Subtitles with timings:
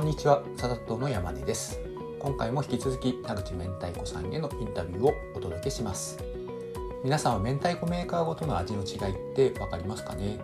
[0.00, 1.78] こんにちは、サダットの山根です。
[2.18, 6.18] 今回も引き続き田口明太子さんへのインタビューをお届けします。
[7.04, 10.40] 皆さんは明太子メーカーごとの味の違いってわかりますかね、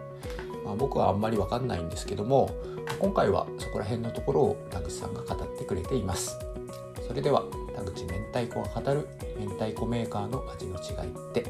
[0.62, 2.50] まあ、僕はあんまりわかんないんですけども、
[2.98, 6.38] 今回はそこら辺のところを田口さんが語ってくれています。
[7.08, 7.42] それでは
[7.74, 9.08] 田口明太子が語る
[9.40, 11.46] 明太子メーカーの味の違いって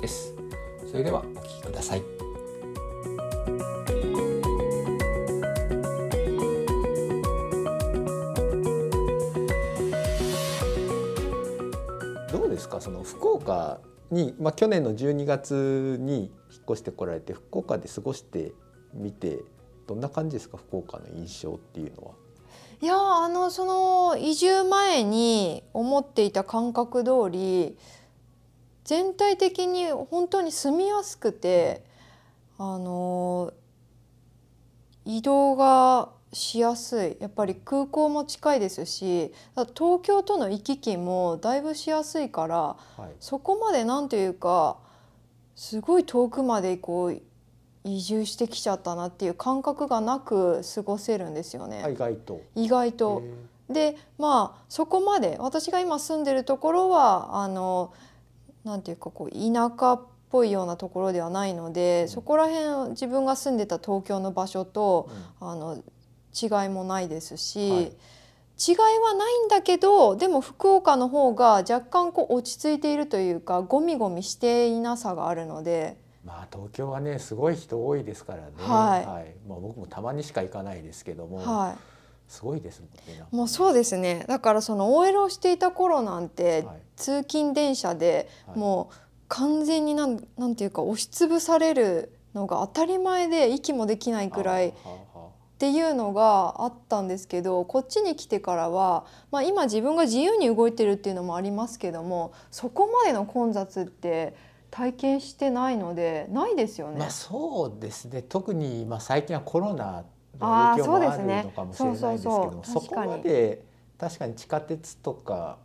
[0.00, 0.36] です。
[0.88, 2.19] それではお聞きください。
[13.50, 18.52] 岡に、まあ、去年の12月に引っ越してこられて福岡で過ごして
[18.94, 19.38] みて
[19.86, 20.56] どんな感じですか？
[20.56, 22.12] 福岡の印象っていうのは。
[22.82, 27.76] いやあのその移住前に思っていた感覚通り
[28.84, 31.84] 全体的に本当に住みやすくて
[32.56, 33.52] あの
[35.04, 39.32] 移動がしやすいやっぱり空港も近いですし
[39.74, 44.76] 東京との行き来もだいぶしやすいからはい、そこまでなんていうか
[45.56, 47.20] すごい遠くまでこう
[47.84, 51.84] 移住してきちゃったなっていう感覚がなく過ごせるんですよね。
[51.90, 52.40] 意外と。
[52.54, 53.22] 意外と。
[53.68, 57.92] でまあそこまで私が今住んでるところはあの
[58.64, 65.08] なんていうかこう田舎っぽいようなところではないので、うんそこら辺自分が住んでた東京の場所と
[65.40, 65.82] うんあの
[66.34, 67.92] 違いもないですし、はい。
[68.62, 75.96] 違いはないんだけどでも福岡の方が若干こう落ち着いているというかゴミゴミしていなさがあるので。
[76.22, 78.52] まあ東京はねすごい人多いですからね。
[78.58, 79.48] はい。
[79.48, 81.76] まあ僕もたまにしか行かないですけども、は
[82.28, 83.24] すごいですもんね。
[83.30, 84.24] もうそうですね。
[84.28, 86.76] だからその OL をしていた頃なんて、はい。
[86.96, 88.58] 通勤電車ではい。
[88.58, 88.94] もう
[89.28, 94.74] 完全になんなんていうか押しつぶされるのが当たり前で息もできないくらい
[95.60, 104.34] っていうのがあったんですけどこっちに来てからは、まあ、今自分が自由に動いてるっていうのもありますけどもそこまでの混雑って
[104.70, 106.94] 体験してないのでないですよね。
[106.96, 108.22] あまあそうですね。
[108.22, 110.04] 特にまあ最近はコロナ
[110.38, 113.62] の影響もあるのかもしれないですけども、そこまで
[113.98, 115.58] 確かに地下鉄とか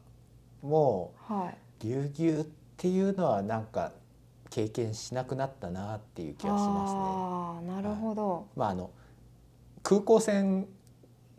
[0.61, 2.45] もはいぎゅうぎゅうっ
[2.75, 3.94] ていうのはなんか
[4.50, 7.00] 経験しなくなったなっていう気がしますね。
[7.00, 8.89] あーなるほど、まああの
[9.85, 10.68] 空港線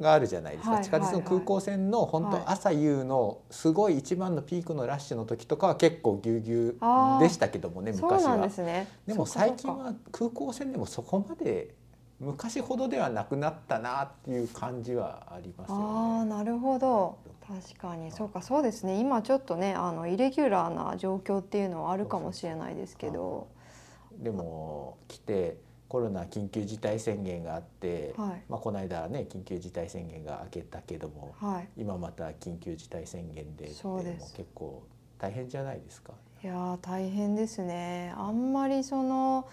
[0.00, 8.38] があるじゃないですか、はい地下鉄の空港線の本はい当朝夕のすごい一番のピークのラッシュの時とかは結構ぎゅうぎゅうでしたけどもね昔は。
[8.38, 8.86] ですね。
[9.06, 11.74] でも最近は空港線でもそこまで
[12.20, 15.84] 昔ほどではなくなったなっていう感じはありますよね。
[15.84, 17.18] ああなるほど。
[17.46, 18.12] 確かに。
[18.12, 19.00] そうかそうですね。
[19.00, 23.48] 今ちょっとねあのイレギュラーな状況っていうのはあるかもしれないですけど。
[24.18, 25.58] でも来て
[25.88, 28.42] コロナ緊急事態宣言があって、はい。
[28.48, 31.68] まあ、この間ね緊急事態宣言が明けたけどもはい。
[31.76, 34.20] 今また緊急事態宣言でそうです。
[34.20, 34.82] もう結構
[35.18, 36.12] 大変じゃないですか？
[36.42, 38.12] いやー大変ですね。
[38.16, 39.46] あんまりその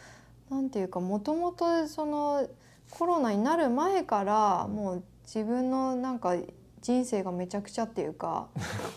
[0.50, 2.48] なんていうかもともとその
[2.90, 6.36] コロナになる前からもう自分のなんか
[6.82, 8.48] 人生がめちゃくちゃっていうか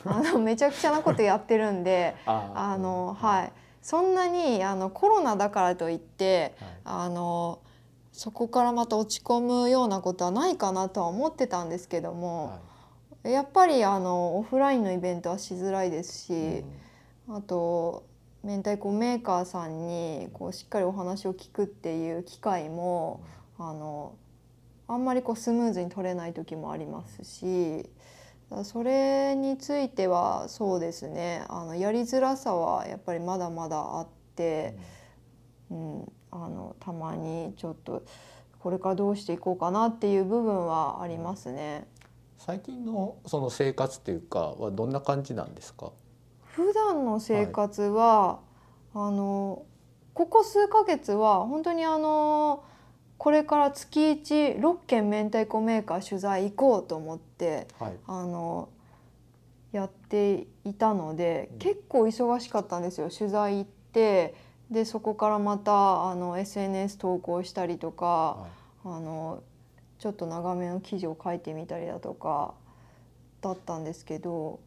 [0.05, 3.53] あのめちゃくちゃなことやってるんで あーあのはい
[3.87, 6.71] そんなにあのコロナだからといってはい。
[7.05, 7.61] あの
[8.11, 12.59] そこからまた落ち込むようなことはないかなとは思ってたんですけども、
[13.23, 16.65] はやっぱりあのオフラインのイベントはしづらいですいし、
[17.29, 18.07] あと
[18.43, 23.23] 明太子メーカーさんにこうしっかりお話を聞くっていう機会も
[23.59, 24.15] あの
[24.89, 27.89] あんまりこうスムーズに取れない時もありますし
[28.65, 34.77] それについてはそうですねあのやりづらさはやっぱりまだまだあって。
[35.69, 38.05] うん、あのたまにちょっと
[38.61, 41.89] これからどうしていこうかなっていう部分はありますね。
[42.39, 45.91] 最近のその生活っていうかはどんな感じなんですか？
[46.45, 48.39] 普段の生活は、
[48.95, 49.65] あの
[50.15, 52.63] ここ数ヶ月は本当にあの
[53.19, 57.97] これから月16件明太子メーカー取材行こうと思ってはい。
[58.07, 58.69] あの
[59.73, 64.35] やっていたのでうん結構忙しかったんですよ取材行って
[64.71, 68.07] でそこからまたあの SNS 投稿したりとか。
[68.07, 69.43] はいあの
[69.99, 72.55] ちょっと長めの記事を書いてみたりだとか
[73.41, 74.61] だったんですけど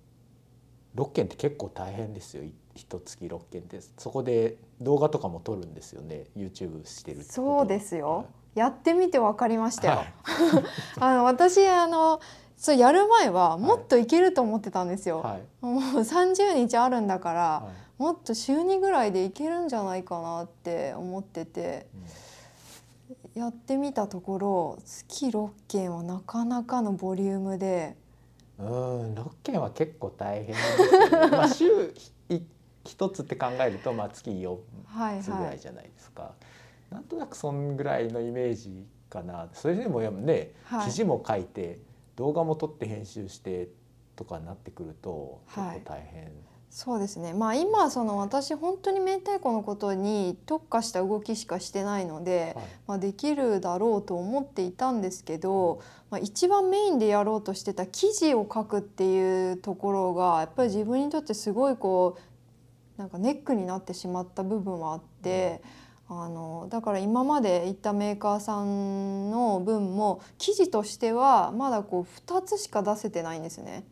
[0.95, 2.43] 六件って結構大変ですよ。
[2.43, 3.93] い一月六件です。
[3.97, 6.25] そこで動画とかも撮るんですよね。
[6.35, 8.25] YouTube してるそうですよ、
[8.55, 9.95] やってみて分かりましたよ。
[9.97, 10.13] はい
[10.99, 12.19] あの私あの
[12.57, 15.21] そうやる前はもっといけると思ってたんですよ。
[15.21, 15.65] はい。
[15.65, 21.85] もう30日あるんだから、はいもっと週2ぐらいでいけるんじゃないかなって思ってて
[23.35, 27.97] うんやってみたところ月6件はなかなかのボリュームで
[28.57, 31.27] うん6件は結構大変ですよね。
[31.37, 31.93] まあ週
[32.29, 32.39] い
[32.85, 36.31] 一つって考えるとまあ月4はいつぐはいらいじゃないですか。
[36.91, 39.49] なんとなくそんぐらいのイメージかな。
[39.53, 41.79] それでもね、はい記事も書いて
[42.15, 43.69] 動画も撮って編集して
[44.15, 46.31] とかになってくると結はい構大変。
[46.71, 55.81] そうですねまあ今その私本当に明太子のことに特化した動きしかしてないので、はいまあ、できるだろうと思っていたんですけど、
[56.11, 62.19] まあ、一番メインでやろうとしてた記事を書くっていうところがやっぱり自分にとってすごいこ
[62.97, 65.63] うなんかネックになってしまった部分はあって。
[66.11, 73.83] あのだから今まで行ったメーカーさんの分も記事としてはまだこう2つしか出せてないんですね。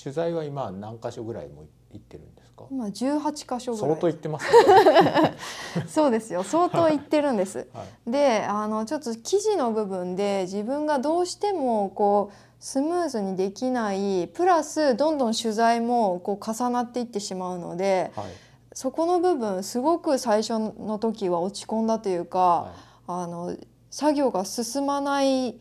[0.00, 2.64] 取材は今何箇所ぐらいも行ってるんですか？
[2.70, 5.34] 今18箇所ぐらい相当行ってますね。
[5.88, 7.66] そうですよ相当言ってるんです。
[7.74, 8.10] はい。
[8.10, 18.26] であのちょっと記事の部分で自分がどうしてもこうスムーズにできないプラスどんどん取材もこう重なっていってしまうのではい。
[18.76, 22.38] そこの部分すごく最初の時は落ち込んだというか、
[23.06, 23.56] はあの
[23.90, 25.58] 作業が進まない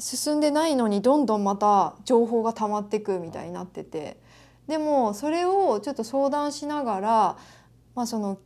[0.00, 4.18] 進んでないのにどんどんまた情報が溜まってくみたいになってて
[4.66, 7.36] でもそれをちょっと相談しながら、
[7.94, 8.40] まあ、その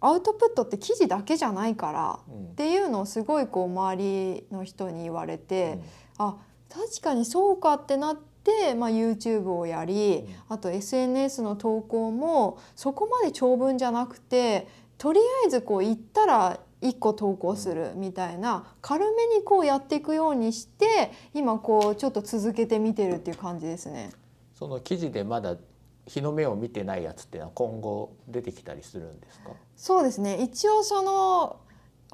[0.00, 2.32] アウトプットって記事だけじゃないからい。
[2.32, 5.78] うんっていうのをすごいこう周りの人に言われて、
[6.18, 6.36] あ
[6.72, 24.10] 確かにそうかってなって、まあ、YouTube をやり、あと SNS の投稿もそこまで長文じゃなくてとりあえずこう行ったら1個投稿するみたいな軽めにこうやっていくようにして今こうちょっと続けてみてるっていう感じですね。
[24.54, 25.56] その記事でまだ
[26.06, 29.50] 日の目を見てないやつっていうのは今後出てきたりするんですか？
[29.76, 31.60] そうですね一応その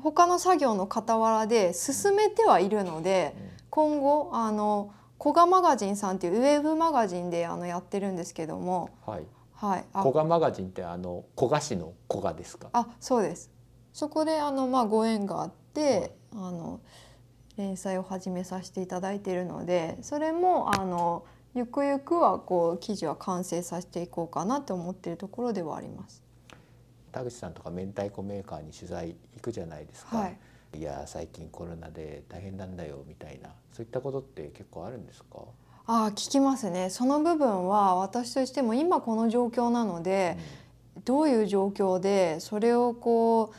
[0.02, 3.35] 他の作業の傍らで進めてはいるので
[3.76, 9.26] 今後あの古賀マガジンさんっていうウェブマガジンであのやってるんですけども、はい。
[9.52, 12.70] はい、あ古賀マガジンってあの古賀市の古賀ですか？
[12.73, 13.50] あそうです
[13.93, 16.81] そこであの、まあ、ご縁があって、あの
[17.58, 26.23] 連載を始めさせていただいているのでそれもあのゆくゆくはこう記事は完成させていこうかなと思っているところではあります。
[27.12, 30.17] 田口さんとか明太子メーカーに取材行くじゃないですか。
[30.17, 30.38] はい
[30.76, 35.38] いや最近コロナで大変なんだよみたいなそういったことって結構あるんですか？
[35.87, 40.37] ああ聞きますねその部分は私としても今この状況なので、
[41.05, 43.56] どういう状況でそれをこう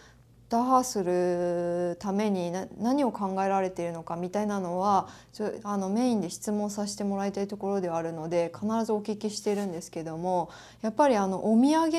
[0.50, 10.50] 打破するためにな何を考えられているのかみたいなのはちょあのメインで質問させてもらいたいところではあるので必ずお聞きしてるんですけども
[10.81, 11.92] やっぱりあのお土産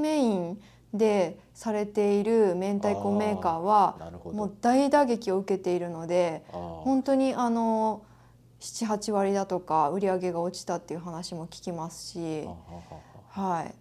[0.00, 0.62] メイン
[0.92, 3.96] でされている明太子メーカーは。
[4.24, 8.02] もう大打撃を受けているので本当にあの
[8.60, 12.46] 78割だとか売り上げが落ちたっていう話も聞きますし
[13.30, 13.74] はい、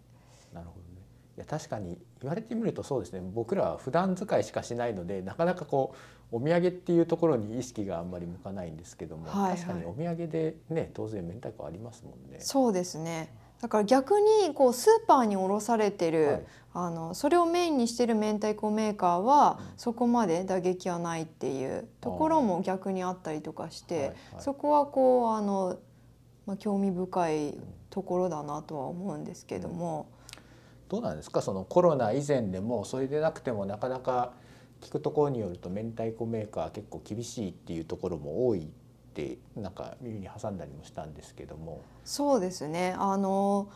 [0.53, 1.01] なるほどね。
[1.37, 3.21] いや確かに言われてみるとそうですね。
[3.33, 5.95] 僕らは普段使いしかしないのでなかなかこ
[6.31, 12.39] うお土産っていうところに意識があんまり向かないんですけども、はいはい確かにお土産でね当然明太子ありますもんね。
[12.39, 16.43] そうですねだから逆にこうスーパーに卸されてる、はい。
[16.71, 19.65] あのそれをメインにしてる明太子メーカーは、うん。
[19.75, 25.77] そこまで打撃はないっていうところも逆にあったりとかして、そこはこうあの、
[26.45, 27.57] まあ、興味深い
[27.89, 30.07] ところだなとは思うんですけども、
[30.87, 31.41] どうなんですか？
[31.41, 34.31] そのコロナ以前でもそれでなくてもなかなか
[34.81, 38.69] 聞くところによると明太子メーカー結構厳しいっていうところも多い
[39.23, 41.81] ってなんか耳に挟んだりもしたんですけども。
[42.05, 42.95] そうですね。
[42.97, 43.69] あの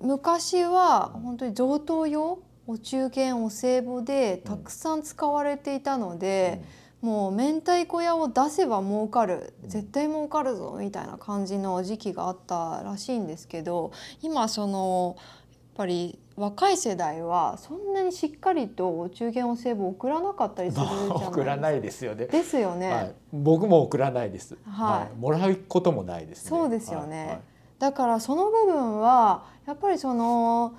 [0.00, 6.62] 昔は本当に贈答用お中元お歳暮でたくさん使われていたので、
[7.00, 9.68] もう明太子屋を出せば儲かるうん。
[9.68, 21.28] 絶対儲かるぞみたいな感じの時期があったらしいんですけど今そのやっぱり若い世代はそんなにしっかりとお中元お歳暮送らなかったりするじゃないですか？
[21.28, 22.26] 送らないですよね。
[22.26, 22.90] ですよね。
[22.92, 24.56] はい、僕も送らないです。
[24.64, 26.48] はいもらうこともないですね。
[26.50, 27.40] そうですよねはいはい
[27.78, 30.74] だからその部分はやっぱりその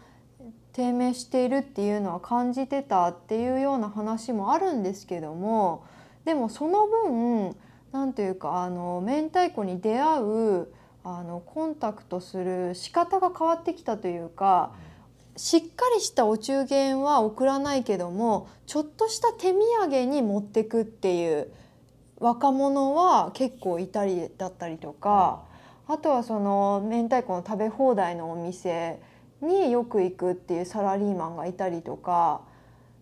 [0.73, 5.83] 低迷しているっていうのは感じてたっていうような話もあるんですけども
[6.23, 7.55] でもその分
[7.91, 10.67] なんというかあの明太子に出会う
[11.03, 14.71] あのコンタクトする仕方が変わってきたというか
[15.37, 21.51] しっかりしたお中元は送らないけどもちょっとした手土産に持ってくっていう
[22.19, 25.43] 若者は結構いたりだったりとか。
[25.87, 28.99] あとはその明太子の食べ放題のお店
[29.39, 32.41] によく行くっていうサラリーマンがいたりとか。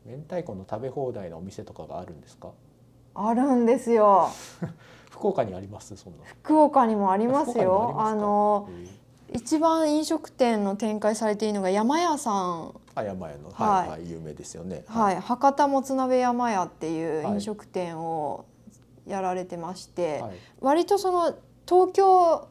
[0.05, 2.49] 明太子の食べ放題のお店とかがあるんですか？
[3.15, 4.27] あるんですよ。
[5.09, 5.95] 福岡にあります？
[5.95, 6.25] そんな。
[6.25, 7.95] 福岡にもありますよ。
[7.97, 9.02] あのへえ
[9.33, 12.73] 一番飲食店の展開されているのが山屋さん。
[12.95, 13.51] あ山屋の。
[13.51, 13.89] はい。
[13.89, 14.83] はいはい有名ですよね。
[14.87, 18.45] はい、博多もつ鍋山屋っていうはい飲食店を
[19.07, 20.31] やられてまして、はい。
[20.61, 21.35] 割とその
[21.67, 22.47] 東京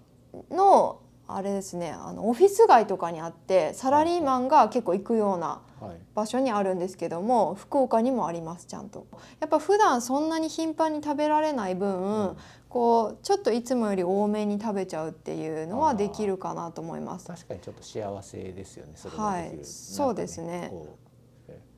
[0.50, 5.96] のあれですねあのオフィス街とかにあってサラリーマンが結構行くようなはい。
[6.14, 9.06] 場所にあるんですけども福岡にもありますちゃんと。
[9.40, 12.36] やっぱ普段そんなに頻繁に食べられない分、うん
[12.72, 17.26] こうちょっといつもより多めに食べちゃうっていうのはできるかなと思います。
[17.26, 18.92] 確かにちょっと幸せですよね。
[18.96, 20.72] それができる、はいそうですね。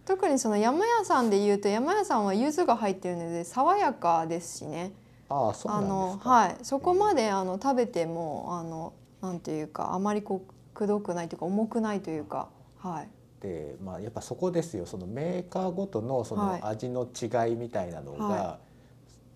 [0.04, 4.92] 特にその山屋さんで言うと山屋さんは柚子が入ってるので爽やかですしね。
[5.30, 12.50] うああそうはいそこまであの食べてもあのなんていうかあまりこうくどくないというか重くないというか。
[12.78, 13.08] はい。
[13.40, 14.86] でまあやっぱそこですよ。
[14.86, 16.60] そのメーカーごとのそはい。
[16.60, 18.58] の味の違いみたいなのが、は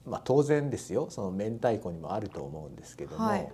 [0.09, 1.07] まあ当然ですよ。
[1.11, 3.53] その明太子にもあると思うんですけども、はい。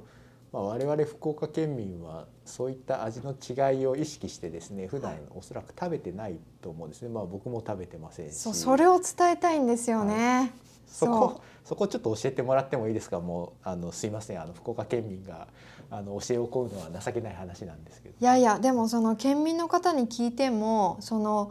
[0.53, 8.37] まあ、我々福岡県民はそういった味の違いを意識してですね普段はいおそらく食べてないと思うんですね、まあ僕も食べてませんし。
[8.37, 10.53] そうそれを伝えたいんですよね。
[10.87, 13.19] そこそこちょっと教えてもらってもいいですか？
[13.19, 14.41] もうあのすいません。
[14.41, 15.49] あの福岡県民が
[15.91, 18.15] あの教えを請うのは情けない話なんですけど。
[18.21, 21.51] いやいやでもその県民の方に聞いてもその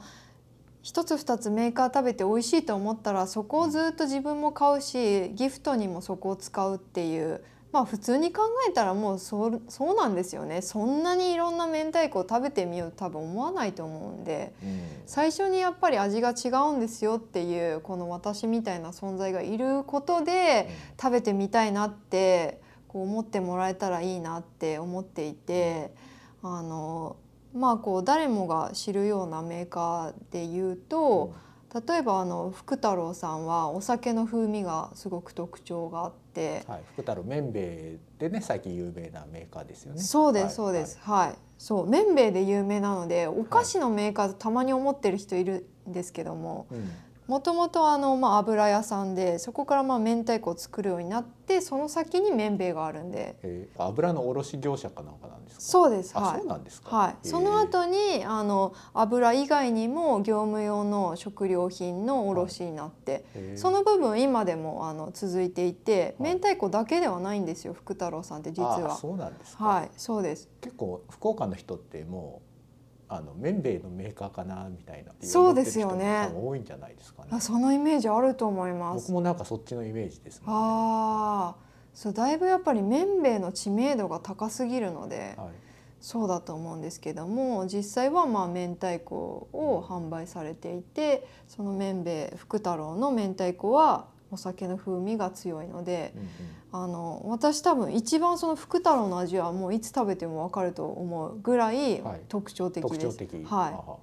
[0.84, 10.62] 一つ二つメーカー食べて美味しいと思ったらそこをずっと自分も買うしギフトにもそこを使うっていうまあ普通に考えたらもうそうそうなんですよね。
[10.62, 14.82] そんなにいろんな明太子を食べてみようと多分思わないと思うんでうん。
[15.08, 20.70] 最初にやっぱり味が違うんですよっていうこの私みたいな存在がいることで
[21.02, 25.94] 食べてみたいなってこう思ってもらえたらいいなって思っていて
[26.44, 27.16] あの
[27.54, 31.34] まあこう誰もが知るようなメーカーで言うと
[31.88, 40.02] 例えばあの福太郎さんはお酒の風味がすごく特徴があってはい、福太郎麺べいでね最近有名なメーカーですよね。
[40.02, 41.00] そうではいすそうです。
[41.00, 41.36] はい。
[41.60, 46.92] そう麺べいで有名なのでお菓子のメーカーとたまに思ってる人いるんですけどもはいうん
[47.27, 55.62] もともとあの、まあ、油屋さんでそこからまあ明太子を作るようになってその先に麺べいがあるんでえー油の卸業者かなんかなんですか？
[55.62, 56.96] そうですあ、はいそうなんですか。
[56.96, 68.96] はい、へーその後にあの油以外にも業務用の食料品の卸になって、へーその部分今でもあの続いていて、はい明太子だけではないんですよ福太郎さんって実あは。
[68.96, 69.63] そうなんですか。
[69.63, 72.53] はいそうです結構福岡の人ってもう
[73.15, 77.39] あの麺べいのメーカーかなみたいなそうですよね多いんじゃないですかねあ。
[77.39, 79.08] そのイメージあると思います。
[79.08, 80.46] 僕もなんかそっちのイメージですね。
[80.48, 85.48] ああそうだいぶやっぱり麺べいの知名度が高すぎるので、はい。
[86.03, 96.28] そうだと思うんですけども実際はまあ明太子を販売されていてその麺べい福太郎の明太子はお酒の風味が強いのでうんうん
[96.86, 103.18] あの私多分一番その福太郎の味はもういつ食べても分かると思うぐらいはい特徴的特です。
[103.46, 103.98] はいあは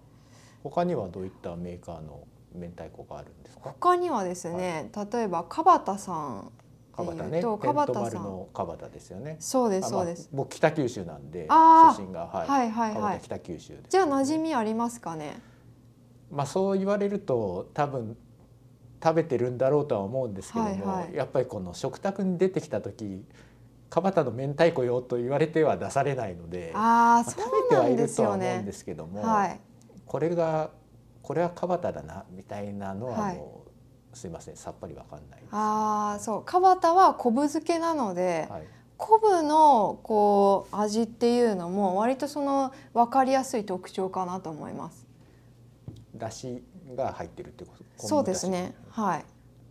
[0.62, 2.20] 他にはどういったメーカーの
[2.54, 3.62] 明太子があるんですか？
[3.64, 6.50] 他にはですね、例えば川端さん
[6.92, 7.26] 川端ね。
[7.28, 9.36] っていうとテント川端さん丸の川端ですよね。
[9.40, 10.28] そうですあそうです。
[10.32, 12.46] まあ僕北九州なんで出身がはい。
[12.46, 13.20] はいはいはい。
[13.22, 15.40] 北九州です、じゃあ馴染みありますかね？
[16.30, 18.16] まあそう言われると多分
[19.02, 23.24] 食べてるんだろうとは思うんですけども、はいはいやっぱりこの食卓に出てきた時
[23.88, 27.38] 川端の明太子よと言われては出されないので、まあそ食
[27.68, 28.72] べてはいるとは思うんで。
[28.72, 29.60] すけども、はい。
[30.06, 30.70] これが
[31.22, 33.64] これは川端だなみたいなのははいも
[34.14, 35.48] う、すいませんさっぱりわかんないです。
[35.52, 38.62] ああ、そう、川端は昆布漬けなので、はい
[39.00, 45.06] 昆布のこう味っていうのも割とその分かりやすい特徴かなと思います。
[46.14, 46.62] だし
[46.96, 48.74] が入ってるってことそうですね。
[48.90, 49.24] はい。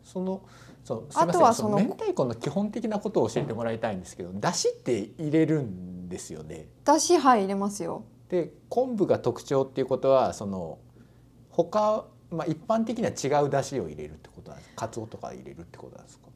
[0.04, 0.42] その
[0.84, 6.68] そうあとはその明太子の基本的なことを教えてもらいたいんですけどだしって入れるんですよね。
[6.84, 8.04] だしはい入れますよ。
[8.30, 10.80] で昆布が特徴っていうことはその
[11.50, 16.30] 他、まあ、一般的には違うだしを入れるってことなんですかつおとか入れるってことなんですか？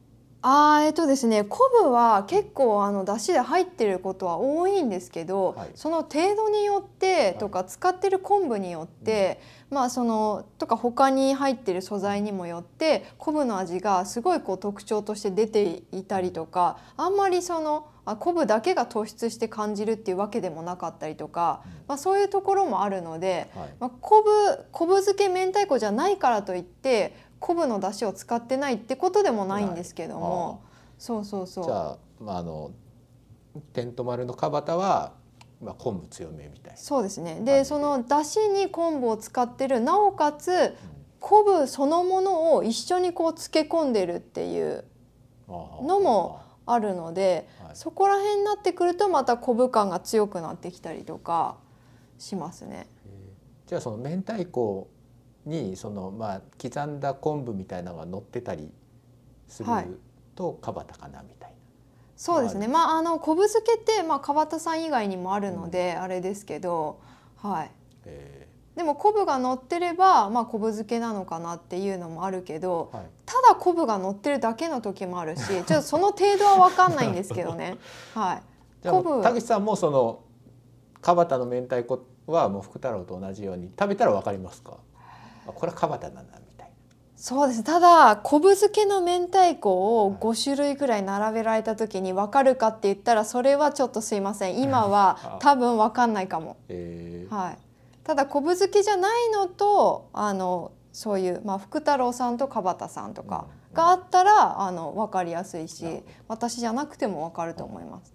[0.46, 9.40] あーえっとですね昆布は結構あの出汁で入ってることは多いんですけど、はいその程度によってとか使ってる昆布によって、
[9.74, 23.68] まあそのとか他に入ってる素材にもよって昆布の味がすごいこう特徴として出ていたりとかあんまりそのあ昆布だけが突出して感じるっていうわけでもなかったりとか、まあ、そういうところもあるので、はい。
[23.80, 30.62] まあ、昆布昆布漬け明太子じゃないからといって昆布の出汁を使ってないってことでもないんですけども。
[30.98, 31.64] そうそうそう。
[31.64, 32.70] じゃあ,、まあ、あの
[33.72, 35.12] テント丸の川端は、
[35.62, 36.78] まあ、昆布強めみたいな。
[36.78, 37.36] そうですね。
[37.40, 37.64] でで。
[37.64, 40.74] その出汁に昆布を使ってるなおかつ
[41.20, 44.84] 昆布そのものを一緒にこう漬け込んでるっていう
[45.48, 47.76] のもあるので、はい。
[47.76, 51.56] そこら辺になってくるとまた昆布感が強くなってきたりとか
[52.18, 52.86] しますね。
[53.66, 54.88] じゃあその明太子
[55.46, 58.70] にそのまあ刻んだ昆布みたいなのが乗ってたり
[59.48, 59.88] するはい。
[60.34, 61.43] とかばたかなみたいな。
[62.16, 62.68] そうですね。
[62.68, 67.00] ままああの昆布漬けってまあ川端さん以外にもあるので、あれですけど、
[67.36, 67.70] はい。
[68.06, 73.06] えでも昆布が乗ってればまあ昆布漬けなのかなっていうのもあるけど、ーはい。
[73.24, 77.76] ただ昆布が乗ってるだけの時もあるし、 ちょっとその程度はわかんないんですけどね。
[78.14, 78.42] はい。
[78.82, 80.20] じゃあも昆布う田口さんもその
[81.00, 84.78] 川端の明太子はもう福太郎と同じように食べたらわかりますか？
[85.46, 86.38] あこれは川端なんだ
[87.24, 96.48] そうですただ昆布漬けの明太子を5種類ぐらい並べられた時に分かるかって言ったらそれはちょっとすいません 今は多分分かんないかも。
[96.48, 96.56] な。
[96.68, 97.58] えーはい、
[98.04, 108.12] ただ昆布漬けじゃないのとあのそういう、まあ、福太郎さんと川端さんとかうんがあったら、あの分かりやすいし私じゃなくても分かると思います。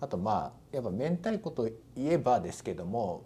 [0.00, 3.22] あとまあやっぱ明太子といえばですけども、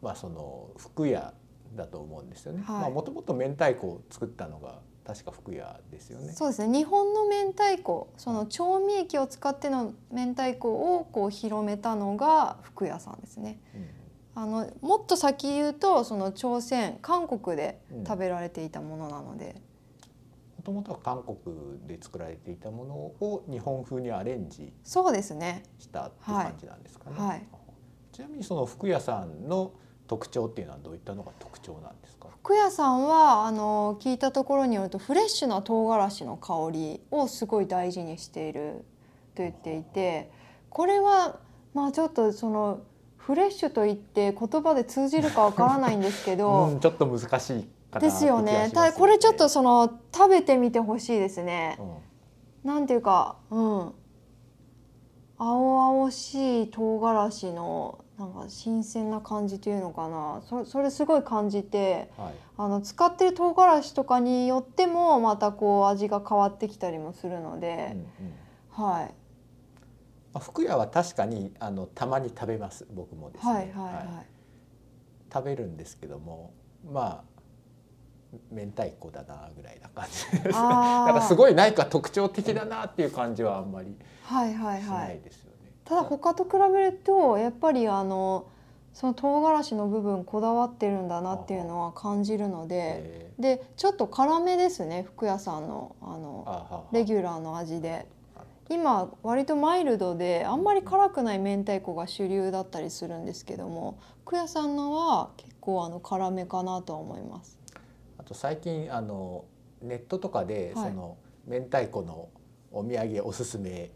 [0.00, 1.34] まあその福屋
[1.76, 2.62] だと思うんですよね。
[2.62, 2.80] はい。
[2.82, 6.32] まあもともと明太子を作ったのが確か福屋ですよね。
[6.32, 6.78] そうですね。
[6.78, 13.60] 日本の明太子その調味液を使っての明太子をこう広めたのが福屋さんですね。
[13.74, 13.88] うん
[14.36, 18.04] あのもっと先言うとその朝鮮韓国でうん。
[18.04, 19.54] 食べられていたものなので、
[20.56, 25.62] もともとは韓国で作られていたものを日本風にアレンジそうですね。
[25.78, 27.16] したって感じなんですかね。
[27.16, 27.28] はい。
[27.28, 27.46] はい
[28.12, 29.72] ちなみにその福屋さんの
[30.06, 32.28] 特徴っていうのはどういったのが特徴なんですか？
[32.42, 38.84] 福屋さんはあの聞いたところによるとフレッシュな唐辛子の香りをすごい大事にしている
[39.34, 40.30] と言っていて
[40.68, 41.38] これは
[41.72, 42.80] まあちょっとその
[43.16, 51.76] フレッシュと言って言葉で通じるかわからないんですけど、 うん、ちょっと難しいかなですよねただこれちょっとその食べてみてほしいですね。
[51.78, 52.04] うん
[52.64, 53.92] なんていうか、うん。
[55.36, 60.42] 青々しい唐辛子のなんか新鮮な感じというのかな。
[60.48, 62.34] そそれすごい感じて、はい。
[62.56, 69.14] あの使ってる唐辛子とかによってもまたこう味が変わってきたりもするのうんでう、んはい。
[70.32, 74.26] まあ、福屋は確かにあのたまに食べます僕もですね、はいはいはい。
[75.32, 76.52] 食べるんですけども
[76.92, 77.34] まあ
[78.52, 85.20] 明太子だなぐらいな感じです なんかすごい何か特徴的だなっていう感じはあんまりはいはいしはないい。
[85.20, 85.43] です。
[85.84, 88.46] ただ他と比べるとやっぱりあの
[88.92, 98.06] その唐辛子の部分こだわってるんだなっていうのは感じるので、えでちょっと辛めですね福屋さんのあーのレギュラーの味で。
[98.70, 107.58] 今割とマイルドであんまり辛くない明太子が主流だったりするんですけども福屋さんのは結構あの辛めかなとは思います。
[108.16, 109.44] あと最近あの
[109.82, 110.90] ネットとかで、はい。
[110.90, 112.30] その明太子の
[112.72, 113.90] お土産おすすめ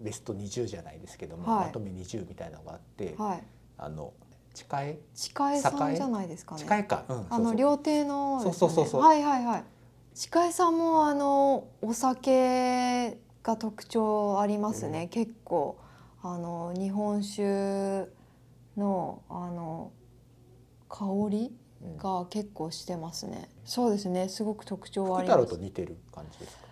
[0.00, 3.42] ベスト20じゃないですけども、はいまとめ20みたいなのがあって、はい、
[3.78, 4.12] あの
[4.54, 6.60] 近え近江さんじゃないですかね。
[6.60, 9.64] 近えか、うんあの料亭のねそうそうそうそうはいはいはい。
[10.14, 15.02] 近江さんもあのお酒が特徴ありますね。
[15.02, 15.78] うん結構
[16.22, 18.10] あの日本酒
[18.76, 19.92] のあの
[20.88, 23.48] 香りうんが結構してますね。
[23.64, 24.28] そうですね。
[24.28, 25.56] すごく特徴はあります。
[25.58, 26.69] 似てる感じですか？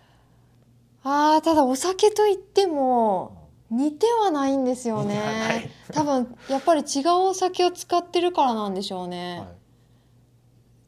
[1.03, 5.59] ああただお酒といっても似てはないんですよ似てはない。
[5.59, 5.71] ね。
[5.91, 9.39] 多分やっぱり違うお酒を使ってるからなんでしょうね。
[9.39, 9.47] はい。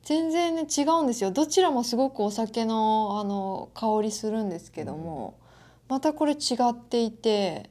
[0.03, 1.31] 全然ね違うんですよ。
[1.31, 5.39] どちらもすごくお酒のあの香りするんですけども、
[5.87, 7.69] またこれ違っていて。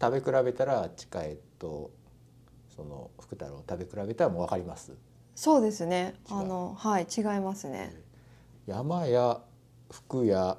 [0.00, 1.90] 食べ比べたら近江と
[2.76, 4.92] その福太郎を食べ比べたらもう分かります。
[5.34, 6.14] そうですね。
[6.28, 7.94] あのはい違いますね。
[8.66, 9.40] 山や
[9.90, 10.58] 福や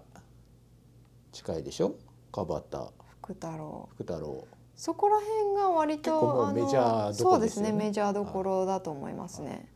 [1.38, 1.94] 近いでしょ？
[2.32, 2.90] 川端。
[3.22, 3.88] 福太郎。
[3.94, 4.48] 福太郎。
[4.76, 6.76] そこら辺が割とメジ
[7.22, 9.70] そうですねねメジャーどころだと思いますね。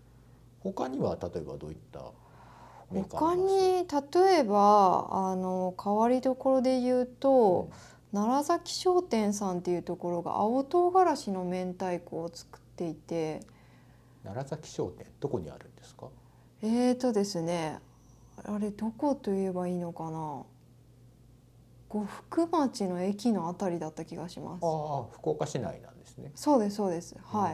[0.62, 2.02] 他には例えばどういった？
[2.92, 7.70] 他に例えばあの変わりどころで言うと、
[8.12, 13.42] 奈良崎商店さんっていうところが青唐辛子の明太子を作っていて。
[14.24, 16.08] 奈良崎商店どこにあるんですか？
[16.64, 17.80] えーとですね
[18.44, 20.44] あれどこと言えばいいのかな？
[21.92, 24.64] 呉服町の駅のあたりだった気がします。
[24.64, 26.32] ああ福岡市内なんですね。
[26.36, 27.18] そうですそうです。
[27.22, 27.52] は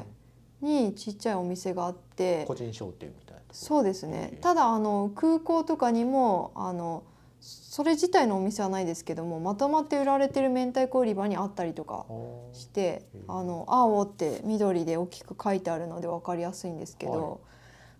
[0.61, 2.45] い、にちっちゃいお店があって。
[2.45, 3.41] 個人商店みたいな。
[3.51, 4.29] そうですね。
[4.33, 4.41] ええ。
[4.41, 7.03] ただあの空港とかにもあの
[7.39, 12.05] それ自体のお店はないですけどもまとまって売られてる明太子売り場にあったりとか
[12.53, 17.39] してあの青って緑で大きく書いてあるので分かりやすいんですけど、はい。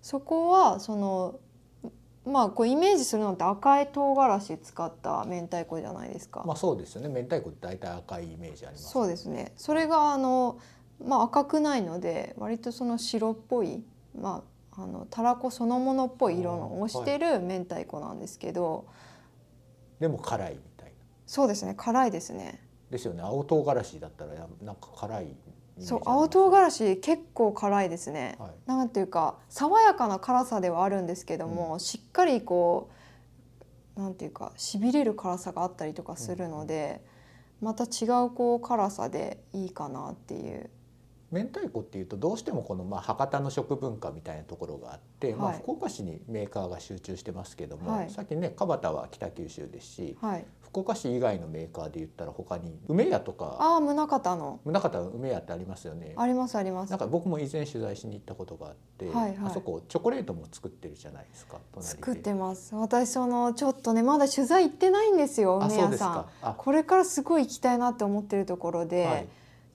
[0.02, 1.39] そこはその
[2.27, 6.43] まあこうイメージするのって赤い唐辛子使った明太子じゃないですか。
[6.45, 9.53] まあそうですよね明太子って大体赤いイメージありますそうですね。
[9.55, 10.59] それがあの
[11.03, 13.83] まあ赤くないので割とその白っぽい
[14.19, 14.43] ま
[14.75, 18.85] ああのたらこそのものっぽい色のをしてる明太子なんですけど、
[19.99, 20.93] でも辛いみたいな
[21.25, 22.63] そうですね辛いですね。
[22.91, 25.35] ですよね青唐辛子だったらやなんか辛い
[25.79, 28.35] そう青唐辛子結構辛いですね。
[28.39, 32.89] はいなんていうか爽やかな辛さではあるんですけども、しっかりこ
[33.95, 37.01] うなんていうかしびれる辛さがあったりとかするので、
[37.61, 40.69] また違うこう辛さでいいかなっていう。
[41.29, 50.45] 明太子っていうとどうしてもこのまあ博多の食文化みたいなところがあって、まあはい福岡市にメーカーが集中してますけども、はいさっきね蒲田は北九州ですしはい。
[50.69, 56.13] 福岡市以外のメーカーで言ったら他に梅屋とかああ宗像の宗像梅屋ってありますよね。
[56.17, 56.99] ありますありますなん。
[56.99, 62.75] か僕も以前取材しに行ったことがあって、はいはいあそこチョコレートも作ってるじゃないですか隣で作ってます。
[62.75, 66.27] 私そのちょっとねまだ取材行ってないんですよ梅屋さんですか。
[66.41, 69.27] あこれからすごい行きたいなって思ってるところで、はい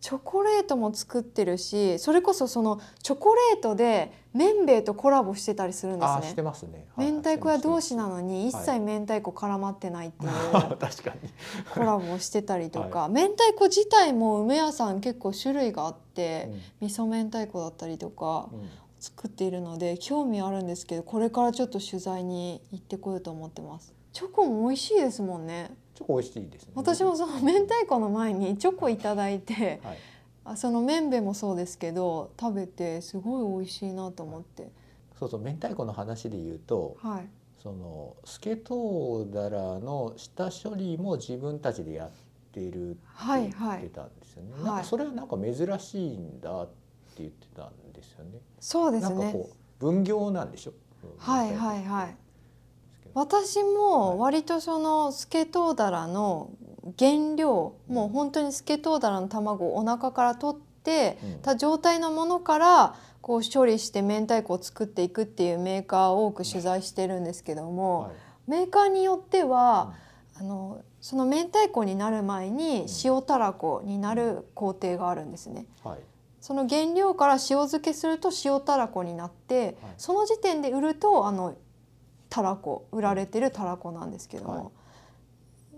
[0.02, 6.42] チョコレートも作ってるしそれこそそのチョコレートで麺べいとコラボしてたりするんですねあして。
[6.42, 6.86] ますね。
[6.96, 11.30] はい明太子屋同士なのに一はい切明太子絡まってないっていうす 確かに。
[11.72, 23.92] コラボをしてたりとか、明太子自体も梅屋さん結構種類があって、味噌明太子だったりとかうんうん作っているので興味あるんですけどこれからちょっと取材に行ってこようと思ってます。
[24.12, 25.72] チョコも美味しいですもんね。
[25.94, 26.72] チョコ美味しいですね。
[26.74, 29.98] 私もその明太子の前にチョコいただいてはい。
[30.44, 34.72] あその麺べもそうですけど食べてすごい美味しいなと思って
[35.16, 37.28] そうそう明太子の話で言うと、はい
[37.62, 42.10] そのスケトウダラの下処理も自分たちでやっ
[42.50, 44.52] てるって言はいはいってたんですよね。
[44.54, 46.72] はいなんかそれはなんか珍しいんだって
[47.18, 48.40] 言ってたんですよね。
[48.58, 50.72] そうですねなんかこう分業なんでしょ？
[51.18, 52.16] はいはいはい
[53.14, 56.50] 私も割とそのスケトウダラの
[56.98, 61.42] 原料もう本当にスケトウダラの卵をお腹から取ってうん。
[61.42, 68.12] た状態のものからこう処理して明太子を作っていくっていうメーカーを多く取材してるんですけども、はい。
[68.48, 69.94] メーカーによっては、
[70.34, 75.66] あのその明太子になる前に塩たらこになる工程があるんですね。
[75.84, 76.00] はい。
[76.40, 81.54] その原料から塩漬けすると塩たらこになって、その時点で売るとあの
[82.32, 84.64] たらこ売られてるたらこなんですけども、はい。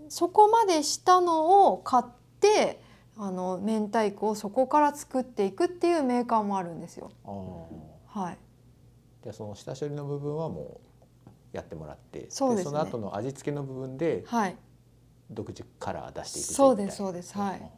[0.07, 2.05] そこまでしたのを買っ
[2.39, 2.79] て
[3.17, 7.11] あの明太子をそこから作っていくっていうメーカーもあるんですよ。
[8.07, 8.37] はい、
[9.21, 10.79] でその下処理の部分はも
[11.27, 12.71] うやってもらってそうですね。
[12.71, 14.55] その後の味付けの部分ではい、
[15.29, 17.37] 独自カラー出していくそうですそうです。
[17.37, 17.71] はい。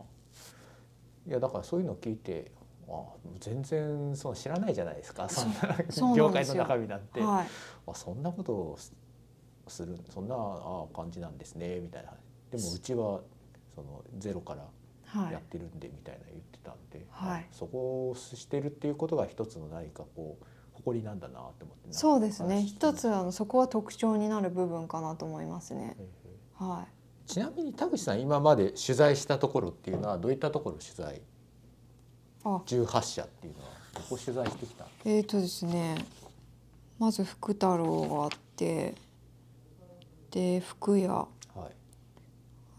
[1.27, 2.51] いやだからそういうのを聞いて
[2.89, 3.03] あ
[3.39, 5.27] 全然その知らないじゃないですか。
[5.29, 7.47] そんな業界の中身なんて、はい、
[7.87, 8.93] あそんなことをす
[9.67, 12.13] するそんなあ感じなんですねみたいな。
[12.51, 13.21] でもうちは
[13.75, 14.65] そのゼロから
[15.07, 15.33] はい。
[15.33, 17.41] やってるんでみたいな言ってたんで、はい。
[17.41, 22.55] あそこをしてるっていうことが一つの何かこう誇りなんだなって思ってそうですね。
[22.55, 25.95] 話一つあのそこは特徴になる部分かなと思いますね。
[25.99, 26.63] ええ。
[26.63, 27.29] はい。
[27.29, 31.19] ちなみに田口さん今まで取材したところっていうのはどういったところを取材あ、
[32.65, 34.85] 18社っていうのはどこ取材してきた。
[35.05, 35.97] えーとですね。
[36.99, 38.95] まず福太郎があって、
[40.31, 41.27] で福屋、はい、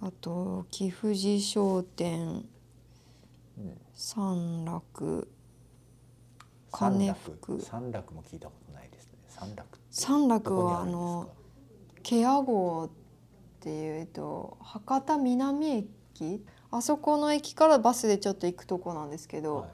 [0.02, 2.44] あと貴富士商店、
[3.56, 5.28] うん、三楽、
[6.72, 7.60] 三金楽福。
[7.60, 8.12] 三楽。
[8.12, 9.12] も聞いたことないですね。
[9.28, 11.30] 三楽三ど楽はあの
[12.02, 12.90] ケア号っ
[13.60, 19.56] ていうと博多南駅、あそこの駅からバスでちょっと行くとこなんですけど。
[19.56, 19.68] はい。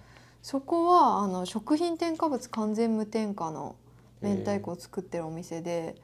[0.45, 3.77] そこはあの食品添加物完全無添加の
[4.21, 5.95] 明太子を作ってるお店で、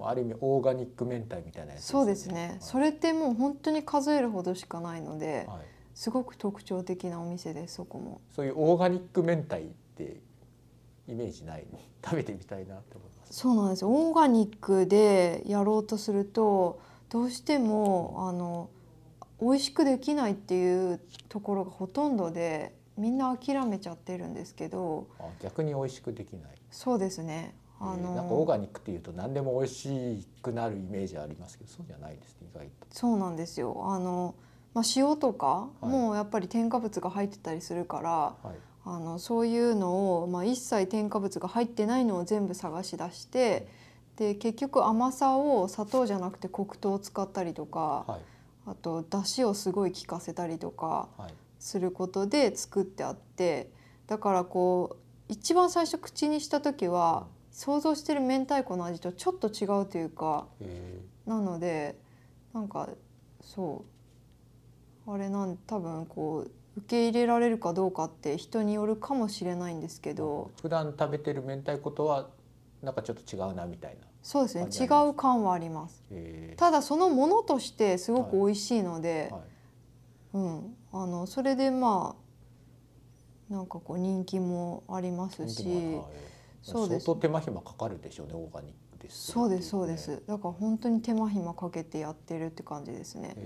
[0.00, 2.56] ある意味オーガニック明太みたいなやつそうですね、はい。
[2.60, 5.58] それってもう本当に数えるほどしかないので、はい、
[5.94, 8.22] すごく特徴的なお店ですそこも。
[8.34, 9.60] そういうオーガニック明太っ
[9.94, 10.22] て
[11.06, 11.66] イメージない。
[12.02, 13.34] 食べてみたいなって思います。
[13.34, 13.90] そうなんですよ。
[13.90, 18.70] オーガニックでやろうとするとどうしてもあの
[19.42, 26.52] 美味しくできないっていうところがほとんどでみんな諦めちゃってるんですけどあ逆に美味しくできない。
[26.70, 27.54] そうですね。
[27.80, 32.72] あの、えーなんかオーガニックっていうと何でも美味しくなるイメージありますけどそうじゃないですね意外と。
[32.90, 33.82] そうなんですよ。
[33.84, 34.34] あの、
[34.74, 35.86] まあ、塩とかはい。
[35.86, 38.56] もやっぱり添加物が入ってたりするから、はい。
[38.84, 43.68] あのそういうのを、まあ、一切添加物が入ってないのを全部探し出して
[44.16, 48.31] で結局甘さを砂糖じゃなくて黒糖を使ったりとか、はい
[48.66, 51.34] あと出汁をすごい効かせたりとかはい。
[51.58, 53.70] することで作ってあって
[54.08, 61.96] だからこう一番最初口にした時は想像してる明太子の味とちょっと違うというかへなので
[62.52, 62.88] なんか
[63.40, 63.92] そう。
[65.04, 70.50] あれなん多分こう受け入れられるかどうかって人によるかもしれないんですけえど。
[70.60, 72.28] 普段食べてる明太子とは
[72.82, 74.66] なんかちょっと違うなみたいなそうですね。
[74.70, 76.02] 違う感はあります。
[76.10, 79.42] へただそのものとしてすごく美味しいので、はい。
[80.34, 82.16] うん、あのそれでま
[83.50, 86.32] あなんかこう人気もありますしはい。
[86.62, 87.04] そうです。
[87.06, 93.36] 相当手間暇かかるでしょうねオーガニックですそうですそうでへすだから本当に手間暇かけてやってるって感じですね。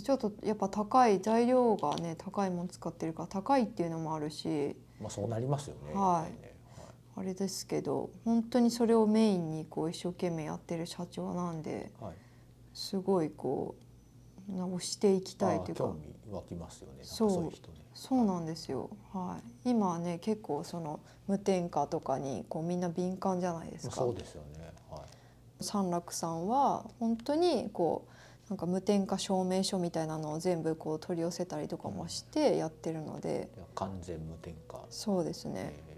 [0.00, 5.92] ちょっとやっぱ高い材料がね高いもの使ってるから高いっていうのもあるしまあそうなりますよね。
[5.94, 6.51] はい
[7.14, 12.10] あれですけど本当にそれをメインにこう一生懸命やってる社長なんではい。
[12.10, 12.16] はい
[12.74, 13.74] すごいこ
[14.48, 15.84] うな押していきたいというか。
[15.84, 17.00] あー興味湧きますよね。
[17.02, 17.30] そう。
[17.30, 17.74] そういう人ね。
[17.94, 23.96] そうなんですよ、はい、今はね結構その無添加とかにこうみんな敏感じゃないですか。
[23.96, 24.72] そうですよね。
[24.90, 25.00] はい。
[25.60, 34.80] 三楽さんは本当にこうなんか無添加証明書みたいなのを全部こう取り寄せたりとかもしてやってるので、いや完全無添加。
[34.88, 35.91] そうですね、え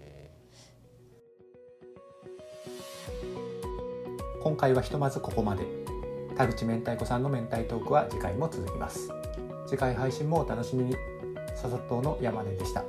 [4.45, 5.65] 今回はひとまずここまで。
[6.37, 9.09] 田口明太子さんの明太トークは次回も続きます。
[9.65, 10.95] 次回配信もお楽しみに。
[11.55, 12.83] 笹党の山根でした。